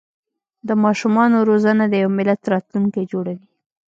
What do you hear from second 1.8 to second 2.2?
د یو